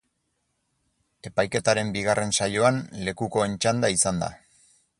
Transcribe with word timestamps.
Epaiketaren 1.29 1.91
bigarren 1.97 2.33
saioan 2.39 2.81
lekukoen 3.09 3.55
txanda 3.67 3.93
izan 3.99 4.23
da. 4.25 4.31